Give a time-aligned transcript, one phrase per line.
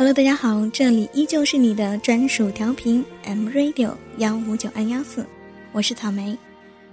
[0.00, 5.26] Hello，大家好，这里依旧是你的专属调频 M Radio 幺五九二幺四，
[5.72, 6.38] 我是草莓。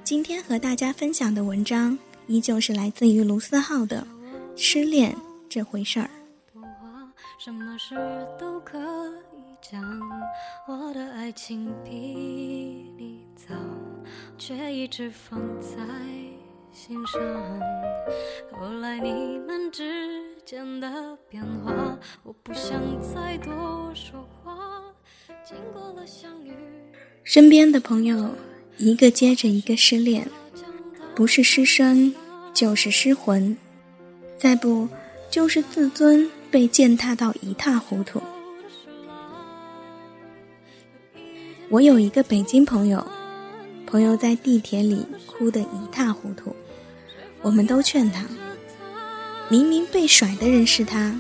[0.03, 4.05] 今天和大家分享的文章依旧是来自于卢思浩的
[4.61, 5.15] 《失恋
[5.47, 6.09] 这回事儿》。
[7.39, 7.95] 什么事
[8.37, 9.81] 都可以讲，
[10.67, 13.55] 我的爱情比你早，
[14.37, 15.77] 却一直放在
[16.73, 17.21] 心上。
[18.51, 24.81] 后来你们之间的变化，我不想再多说话。
[25.43, 26.51] 经过了相遇，
[27.23, 28.29] 身边的朋友
[28.77, 30.27] 一个接着一个失恋，
[31.15, 32.13] 不是失身
[32.53, 33.55] 就是失魂，
[34.37, 34.87] 再不
[35.29, 36.29] 就是自尊。
[36.49, 38.21] 被践踏到一塌糊涂。
[41.69, 43.05] 我有一个北京朋友，
[43.85, 46.55] 朋友在地铁里哭得一塌糊涂，
[47.47, 48.25] 我们都劝他，
[49.47, 51.17] 明明被甩的人是他，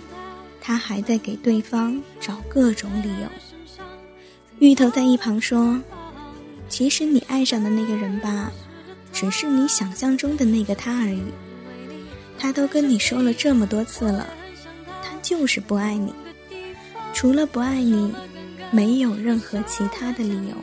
[0.59, 3.29] 他还在给对方找各种理由。
[4.59, 5.81] 芋头在一旁说
[6.67, 8.51] ：“其实你爱上的那个人吧，
[9.13, 11.23] 只是你想象中的那个他而已，
[12.37, 14.27] 他都跟你说了这么多次了。”
[15.01, 16.13] 他就是不爱你，
[17.13, 18.13] 除了不爱你，
[18.69, 20.55] 没有任何其他的理由。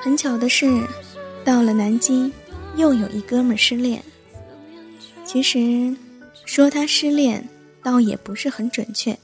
[0.00, 0.82] 很巧的是，
[1.44, 2.32] 到了南京，
[2.76, 4.02] 又有一哥们失恋。
[5.24, 5.94] 其实，
[6.44, 7.46] 说他失恋，
[7.82, 9.16] 倒也不是很准确。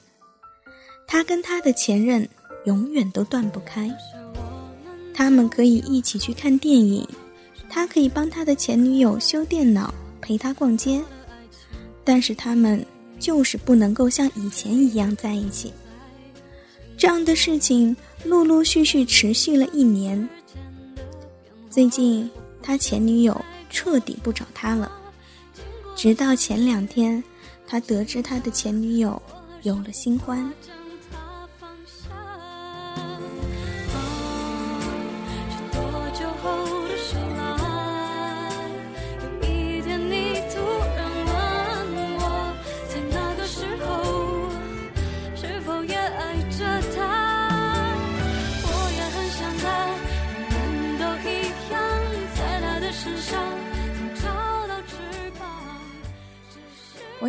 [1.06, 2.28] 他跟他的前任
[2.64, 3.90] 永远都断不开，
[5.14, 7.06] 他们可以一起去看电影，
[7.68, 11.00] 他可以帮他的前女友修电脑，陪他逛街，
[12.04, 12.84] 但是他们。
[13.22, 15.72] 就是不能够像以前一样在一起。
[16.98, 20.28] 这样的事情陆陆续续持续了一年。
[21.70, 22.28] 最近
[22.62, 24.90] 他前女友彻底不找他了，
[25.96, 27.22] 直到前两天，
[27.66, 29.20] 他得知他的前女友
[29.62, 30.50] 有了新欢。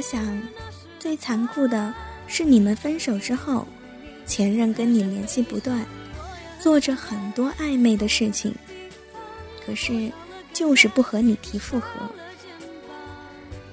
[0.03, 0.41] 想，
[0.99, 1.93] 最残酷的
[2.27, 3.65] 是你们分手之后，
[4.25, 5.85] 前任跟你联系不断，
[6.59, 8.53] 做着很多暧昧的事情，
[9.65, 10.11] 可是
[10.51, 11.87] 就是不和你提复合。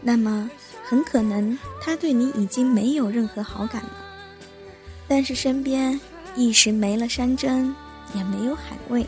[0.00, 0.48] 那么
[0.84, 3.96] 很可能他对你已经没有任何好感了，
[5.08, 6.00] 但是身边
[6.36, 7.74] 一时没了山珍，
[8.14, 9.04] 也没有海味。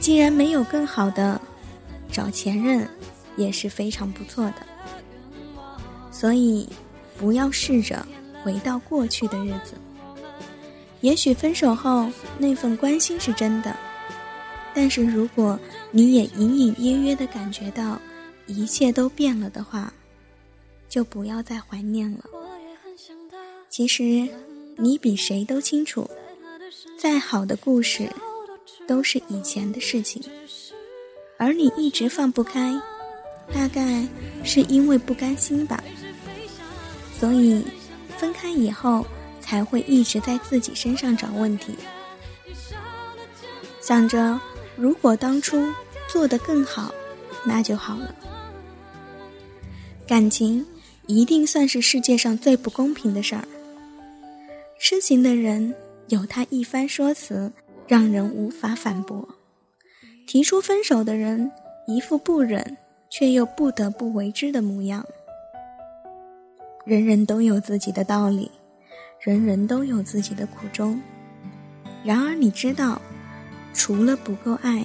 [0.00, 1.40] 既然没有更好的，
[2.10, 2.88] 找前任
[3.36, 4.67] 也是非常不错的。
[6.18, 6.68] 所以，
[7.16, 8.04] 不要试着
[8.42, 9.74] 回到过去的日子。
[11.00, 13.76] 也许分手后那份关心是真的，
[14.74, 15.56] 但是如果
[15.92, 18.00] 你也隐隐约约的感觉到
[18.46, 19.92] 一切都变了的话，
[20.88, 22.24] 就不要再怀念了。
[23.68, 24.28] 其实，
[24.76, 26.10] 你比谁都清楚，
[26.98, 28.10] 再好的故事
[28.88, 30.20] 都是以前的事情，
[31.36, 32.74] 而你一直放不开，
[33.54, 34.04] 大概
[34.42, 35.80] 是因为不甘心吧。
[37.18, 37.64] 所以，
[38.16, 39.04] 分开以后
[39.40, 41.74] 才会一直在自己身上找问题，
[43.80, 44.38] 想着
[44.76, 45.66] 如果当初
[46.08, 46.94] 做得更好，
[47.44, 48.14] 那就好了。
[50.06, 50.64] 感情
[51.06, 53.46] 一定算是世界上最不公平的事儿。
[54.78, 55.74] 痴情的人
[56.06, 57.50] 有他一番说辞，
[57.88, 59.26] 让人无法反驳；
[60.26, 61.50] 提出分手的人
[61.88, 62.76] 一副不忍
[63.10, 65.04] 却又不得不为之的模样。
[66.88, 68.50] 人人都有自己的道理，
[69.20, 70.98] 人人都有自己的苦衷。
[72.02, 72.98] 然而，你知道，
[73.74, 74.82] 除了不够爱，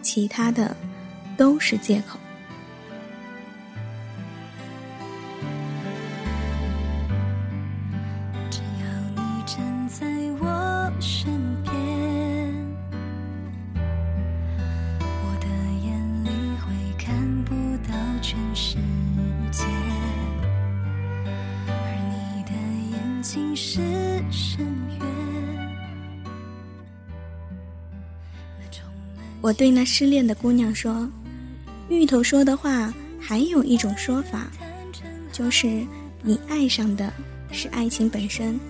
[0.00, 0.74] 其他的
[1.36, 2.18] 都是借口。
[29.48, 31.08] 我对那失恋的姑娘说
[31.88, 34.46] ：“芋头说的话还有一种说法，
[35.32, 35.86] 就是
[36.20, 37.10] 你爱上的
[37.50, 38.60] 是爱情本身。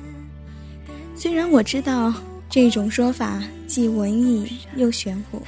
[1.16, 2.14] 虽然我知道
[2.48, 5.42] 这种说法既文艺又玄乎，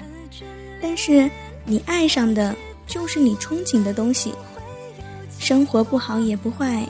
[0.83, 1.31] 但是
[1.65, 2.53] 你爱上的
[2.89, 4.35] 就是你憧憬的东西。
[5.39, 6.85] 生活不好也不坏，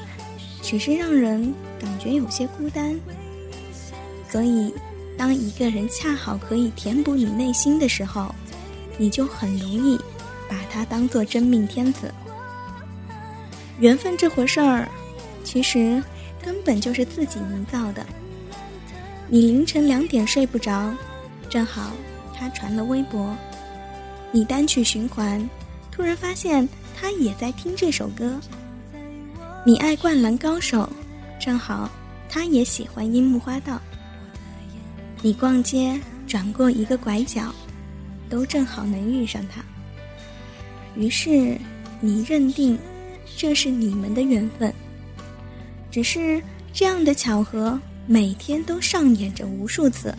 [0.62, 2.98] 只是让人感觉有些孤单。
[4.30, 4.72] 所以，
[5.16, 8.34] 当一个人恰好可以填补你内心的时候，
[8.96, 9.98] 你就很容易
[10.48, 12.12] 把他当做真命天子。
[13.78, 14.88] 缘分这回事儿，
[15.44, 16.02] 其实
[16.42, 18.04] 根本就是自己营造的。
[19.28, 20.92] 你凌晨两点睡不着，
[21.48, 21.92] 正好
[22.34, 23.36] 他传了微博，
[24.32, 25.48] 你单曲循环，
[25.90, 26.68] 突然发现
[26.98, 28.38] 他也在听这首歌。
[29.64, 30.88] 你爱灌篮高手，
[31.38, 31.88] 正好
[32.28, 33.80] 他也喜欢樱木花道。
[35.22, 37.54] 你逛街转过一个拐角，
[38.28, 39.62] 都正好能遇上他。
[40.96, 41.58] 于是
[42.00, 42.78] 你认定
[43.36, 44.72] 这是你们的缘分。
[45.90, 50.14] 只是这样的巧合每天都上演着无数次，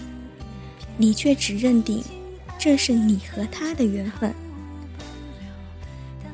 [0.97, 2.03] 你却只认定
[2.59, 4.33] 这是你和他的缘分。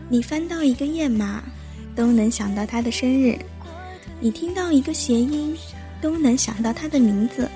[0.10, 1.44] 你翻到一个页码，
[1.96, 3.38] 都能想到他的生日；
[4.20, 5.56] 你听到一个谐音，
[6.02, 7.50] 都能想到他的名字。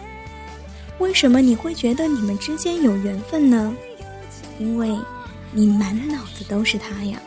[0.99, 3.75] 为什么你会觉得你们之间有缘分呢？
[4.59, 4.95] 因为，
[5.51, 7.19] 你满脑子都是他呀。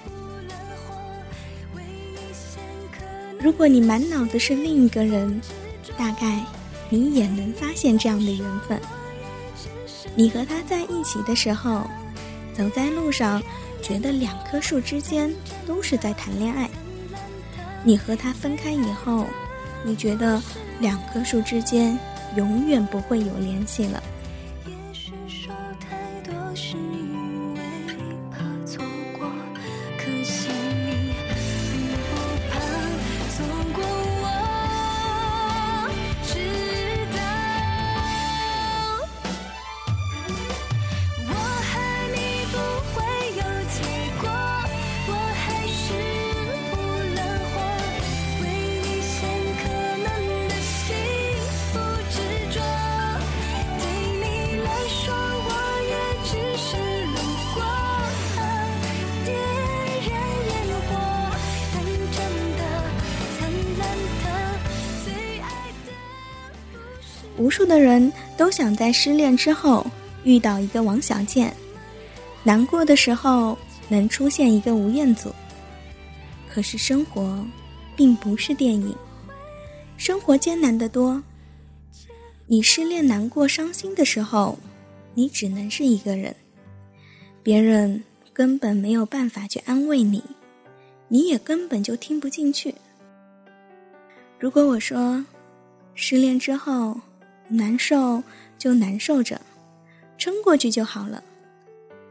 [3.40, 5.40] 如果你满脑子是另一个人，
[5.96, 6.40] 大概
[6.88, 8.80] 你也能发现这样的缘分。
[10.14, 11.82] 你和他在一起的时候，
[12.56, 13.42] 走在路上，
[13.82, 15.34] 觉得两棵树之间
[15.66, 16.68] 都是在谈恋爱；
[17.82, 19.26] 你和他分开以后，
[19.82, 20.40] 你觉得
[20.78, 21.98] 两棵树之间。
[22.36, 24.02] 永远不会有联系了。
[67.44, 69.86] 无数的人都想在失恋之后
[70.24, 71.54] 遇到一个王小贱，
[72.42, 75.30] 难过的时候能出现一个吴彦祖。
[76.48, 77.46] 可是生活
[77.94, 78.96] 并不是电影，
[79.98, 81.22] 生活艰难的多。
[82.46, 84.58] 你失恋、难过、伤心的时候，
[85.12, 86.34] 你只能是一个人，
[87.42, 88.02] 别人
[88.32, 90.24] 根本没有办法去安慰你，
[91.08, 92.74] 你也根本就听不进去。
[94.40, 95.22] 如果我说
[95.94, 96.98] 失恋之后，
[97.48, 98.22] 难受
[98.58, 99.40] 就难受着，
[100.18, 101.22] 撑过去就好了。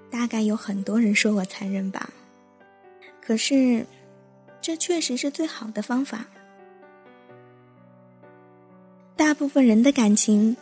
[0.10, 2.10] 大概有很多人说我残忍吧，
[3.20, 3.86] 可是，
[4.62, 6.26] 这确实是最好的方法。
[9.16, 10.56] 大部分人的感情，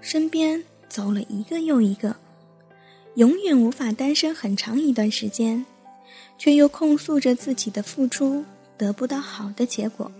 [0.00, 2.16] 身边走了一个又一个，
[3.14, 5.64] 永远无法单身很长一段时间，
[6.36, 8.44] 却又控诉着自己的付出
[8.76, 10.10] 得不到好的结果。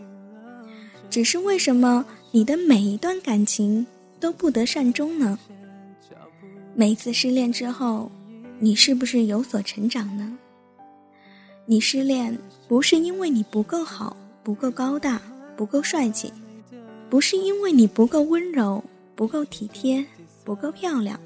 [1.11, 3.87] 只是为什么你的每一段感情
[4.21, 5.39] 都不得善终呢？
[6.75, 8.11] 每次失恋之后，
[8.59, 10.37] 你是不是有所成长呢？
[11.65, 15.23] 你失恋不是因为你不够好、不够高大、
[15.57, 16.31] 不够帅气，
[17.09, 20.05] 不是因为你不够温柔、不够体贴、
[20.45, 21.19] 不够漂亮，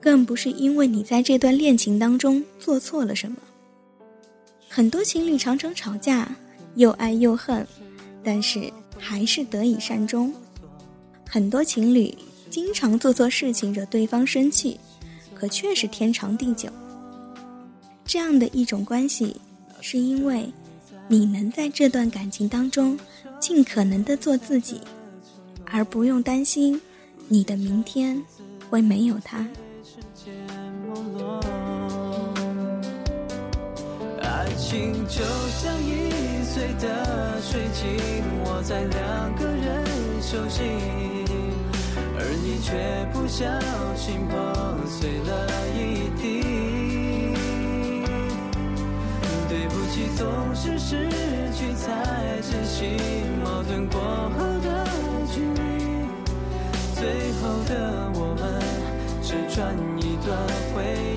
[0.00, 3.36] 更不是因为你在这段恋情当中做错了什么。
[4.68, 6.28] 很多情侣常常吵架，
[6.74, 7.64] 又爱又恨，
[8.24, 8.72] 但是。
[8.98, 10.32] 还是得以善终。
[11.28, 12.16] 很多情侣
[12.48, 14.78] 经常做错事情惹对方生气，
[15.34, 16.68] 可却是天长地久。
[18.04, 19.36] 这样的一种关系，
[19.80, 20.48] 是因为
[21.08, 22.98] 你能在这段感情当中
[23.40, 24.80] 尽可能的做自己，
[25.66, 26.80] 而不用担心
[27.28, 28.22] 你的明天
[28.70, 29.46] 会没有他。
[34.56, 36.10] 情就像易
[36.42, 37.84] 碎的水晶，
[38.44, 39.84] 握在两个人
[40.22, 40.64] 手心，
[42.18, 42.72] 而你却
[43.12, 43.44] 不小
[43.94, 44.34] 心碰
[44.86, 45.30] 碎了
[45.76, 46.24] 一地。
[49.48, 51.08] 对不起，总是失
[51.52, 51.84] 去才
[52.40, 52.98] 珍惜，
[53.44, 54.68] 矛盾过后的
[55.32, 55.60] 距离，
[56.94, 57.04] 最
[57.40, 57.72] 后的
[58.14, 58.42] 我们
[59.22, 59.54] 只转
[59.98, 60.28] 一段
[60.74, 60.76] 回
[61.14, 61.15] 忆。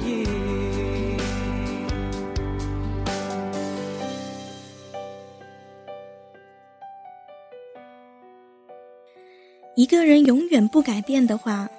[9.80, 11.70] 一个人永远不改变的话，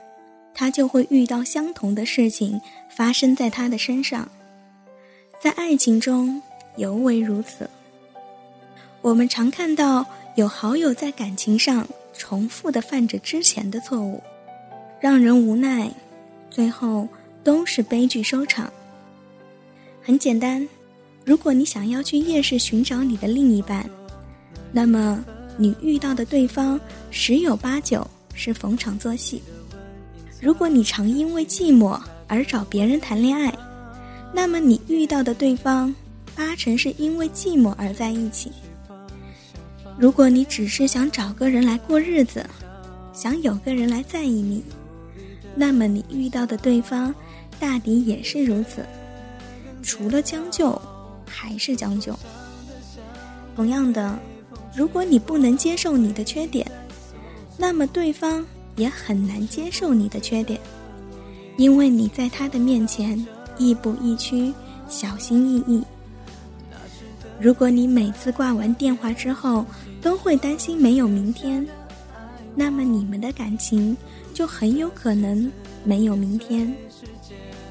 [0.54, 4.26] 他就会遇到相同的事情发生在他的身上，
[5.38, 6.40] 在爱情中
[6.78, 7.68] 尤为如此。
[9.02, 14.22] 我们常看到有好友在感情上重复的犯着之前的错误，
[14.98, 15.92] 让人无奈，
[16.50, 17.06] 最后
[17.44, 18.72] 都是悲剧收场。
[20.02, 20.66] 很简单，
[21.26, 23.84] 如果你想要去夜市寻找你的另一半，
[24.72, 25.22] 那么
[25.60, 29.42] 你遇到的对方十有八九是逢场作戏。
[30.40, 33.52] 如果你常因为寂寞而找别人谈恋爱，
[34.32, 35.94] 那么你遇到的对方
[36.34, 38.50] 八成是因为寂寞而在一起。
[39.98, 42.42] 如果你只是想找个人来过日子，
[43.12, 44.64] 想有个人来在意你，
[45.54, 47.14] 那么你遇到的对方
[47.58, 48.82] 大抵也是如此。
[49.82, 50.80] 除了将就，
[51.26, 52.18] 还是将就。
[53.54, 54.18] 同样的，
[54.74, 56.66] 如果你不能接受你的缺点，
[57.56, 58.44] 那么对方
[58.76, 60.60] 也很难接受你的缺点，
[61.56, 63.26] 因为你在他的面前
[63.58, 64.52] 亦步亦趋，
[64.88, 65.82] 小心翼翼。
[67.40, 69.64] 如果你每次挂完电话之后
[70.00, 71.66] 都会担心没有明天，
[72.54, 73.96] 那么你们的感情
[74.32, 75.50] 就很有可能
[75.84, 76.72] 没有明天，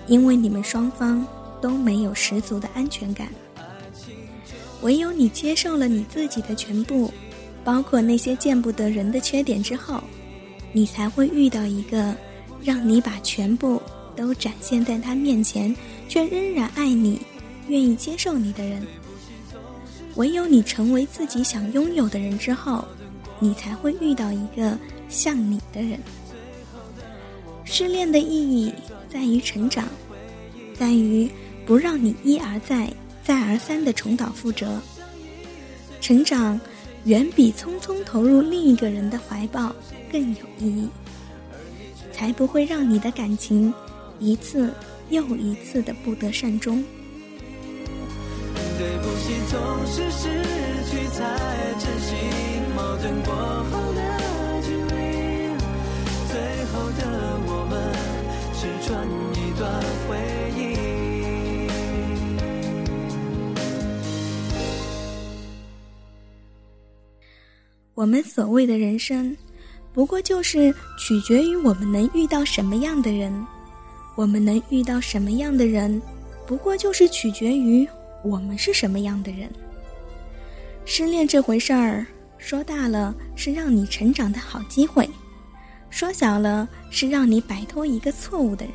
[0.08, 1.26] 因为你们双方。
[1.62, 3.28] 都没有十足的安全感。
[4.82, 7.12] 唯有你接受了你自己的全部，
[7.64, 10.02] 包括那些见不得人的缺点之后，
[10.72, 12.16] 你才会遇到一个
[12.64, 13.82] 让你把全部
[14.16, 15.76] 都展现在他面前，
[16.08, 17.20] 却仍然爱你、
[17.68, 18.82] 愿意接受你的人。
[20.16, 22.86] 唯有你成为自己想拥有的人之后，
[23.40, 26.00] 你才会遇到一个像你的人。
[27.64, 28.74] 失恋的意义
[29.08, 29.88] 在于成长，
[30.74, 31.30] 在于。
[31.66, 32.92] 不让你一而再、
[33.30, 34.82] 再而三的重蹈覆辙。
[36.02, 36.60] 成长
[37.04, 39.72] 远比匆匆投入另一个人的怀抱
[40.12, 40.90] 更有意义，
[42.12, 43.72] 才不会让你的感情
[44.18, 44.74] 一次
[45.12, 46.84] 又一次的不得善终。
[48.80, 50.28] 对不起，总是失
[50.90, 51.20] 去才
[51.78, 52.16] 珍惜，
[52.76, 54.02] 矛盾过后的
[54.64, 55.54] 距离，
[56.32, 56.34] 最
[56.74, 57.02] 后的
[57.46, 57.78] 我们
[58.56, 59.72] 只穿一段
[60.08, 60.18] 回
[68.00, 69.36] 我们所谓的人生，
[69.92, 73.46] 不过就是取决于我们能遇到什么样的人。
[74.16, 76.02] 我们能遇到什么样的人，
[76.48, 77.86] 不过就是取决于
[78.24, 79.50] 我们是什么样的人。
[80.86, 85.06] 失恋这回事儿，说大了是让你成长的好机会，
[85.90, 88.74] 说小了是让你摆脱一个错误的人。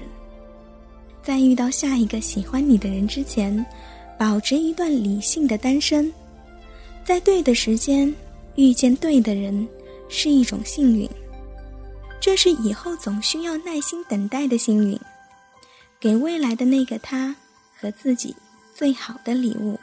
[1.22, 3.64] 在遇到下一个喜欢你的人之前，
[4.18, 6.12] 保持一段理性的单身，
[7.06, 8.14] 在对的时间。
[8.56, 9.66] 遇见对的人
[10.08, 11.08] 是一种幸运，
[12.20, 14.98] 这是以后总需要耐心等待的幸运。
[16.00, 17.34] 给未来的那个他
[17.80, 18.34] 和自己
[18.74, 19.78] 最好的礼物，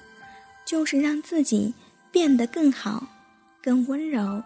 [0.66, 1.74] 就是让自己
[2.12, 3.06] 变得更好、
[3.62, 4.42] 更温柔、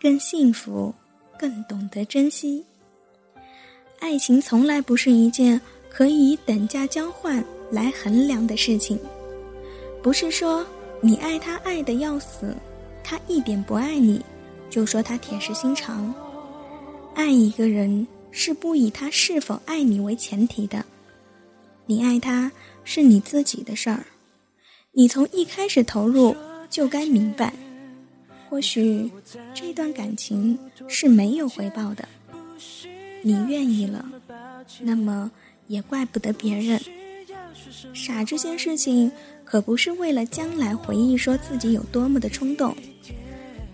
[0.00, 0.94] 更幸福、
[1.38, 2.64] 更懂得珍惜。
[4.00, 8.98] 爱情从来不是一件可以等价交换来衡量的事情，
[10.02, 10.66] 不是说
[11.00, 12.56] 你爱他爱的要死。
[13.08, 14.22] 他一点不爱你，
[14.68, 16.14] 就说他铁石心肠。
[17.14, 20.84] 爱一个人是不以他是否爱你为前提的，
[21.86, 22.52] 你爱他
[22.84, 24.04] 是你自己的事儿，
[24.92, 26.36] 你从一开始投入
[26.68, 27.50] 就该明白，
[28.50, 29.10] 或许
[29.54, 32.06] 这段感情是没有回报的，
[33.22, 34.04] 你愿意了，
[34.82, 35.30] 那么
[35.66, 36.78] 也怪不得别人。
[37.94, 39.10] 傻这件事情
[39.46, 42.76] 可不是为了将来回忆说自己有多么的冲动。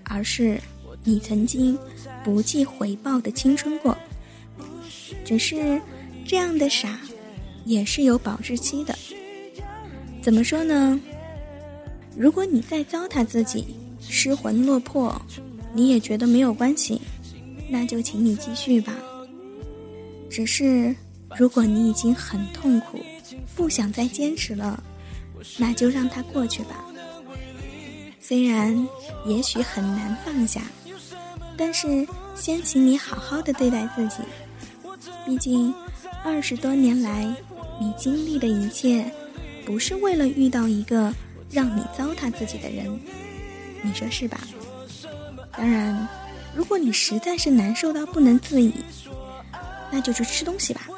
[0.05, 0.61] 而是
[1.03, 1.79] 你曾经
[2.23, 3.97] 不计回报的青春过，
[5.25, 5.81] 只是
[6.27, 7.01] 这样的傻
[7.65, 8.97] 也是有保质期的。
[10.23, 11.01] 怎么说呢？
[12.17, 13.67] 如果你再糟蹋自己，
[14.01, 15.21] 失魂落魄，
[15.73, 17.01] 你也觉得没有关系，
[17.69, 18.95] 那就请你继续吧。
[20.31, 20.95] 只是
[21.37, 22.99] 如果你已经很痛苦，
[23.55, 24.83] 不想再坚持了，
[25.59, 26.85] 那就让它过去吧。
[28.26, 28.88] 虽然
[29.26, 30.62] 也许很难放下，
[31.59, 34.16] 但是先请你好好的对待自己。
[35.26, 35.75] 毕竟
[36.25, 37.26] 二十多年来，
[37.78, 39.04] 你经历的一切，
[39.66, 41.12] 不是为了遇到一个
[41.50, 42.99] 让你糟蹋自己的人，
[43.83, 44.40] 你说是吧？
[45.54, 46.09] 当然，
[46.54, 48.73] 如果你实在是难受到不能自已，
[49.90, 50.88] 那就去吃东西吧。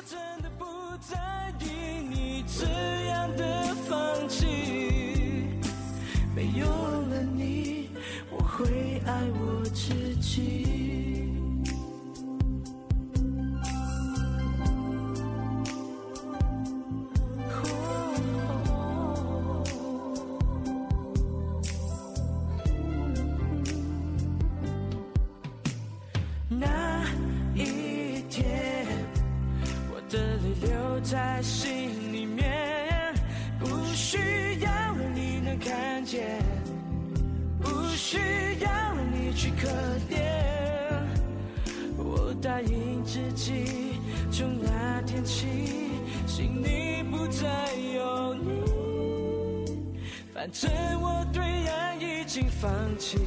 [50.47, 50.71] 反正
[51.03, 53.19] 我对爱已经放弃，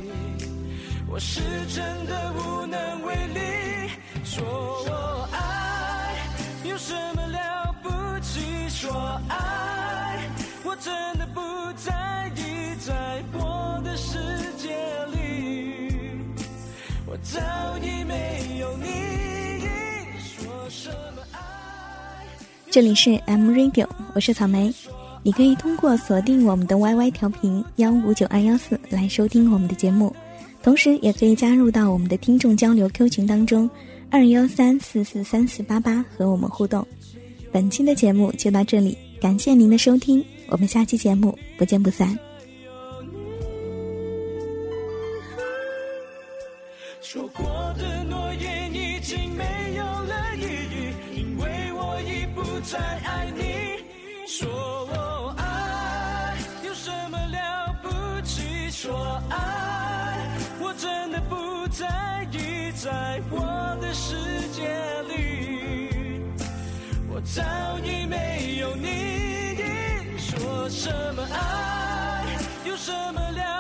[1.06, 3.92] 我是真的无能为力。
[4.24, 4.42] 说
[4.88, 6.16] 我爱，
[6.64, 7.90] 有什么了不
[8.22, 8.70] 起？
[8.70, 10.18] 说爱，
[10.64, 11.42] 我真的不
[11.74, 14.18] 在意，在我的世
[14.58, 14.78] 界
[15.12, 16.00] 里，
[17.06, 18.88] 我早已没有你。
[20.22, 22.26] 说什么爱？
[22.72, 24.74] 这里是 M Radio，我是草莓。
[25.22, 30.16] 你可以通过锁定我们的 YY 调频幺五九二幺四来收听我们的节目，
[30.64, 33.70] 同时也可以加入到我们的听众交流 Q 群当中，
[34.10, 36.86] 二幺三四四三四八八和我们互动。
[37.52, 42.18] 本期的节目就到这里，感谢您的收听，我们下期节目不见不散。
[47.02, 47.44] 说过
[47.78, 49.44] 的诺言已经没
[49.76, 53.44] 有了意义，因为我已不再爱你。
[54.28, 54.48] 说
[67.36, 67.44] 早
[67.84, 72.26] 已没有你的说什么爱
[72.66, 73.59] 有什么了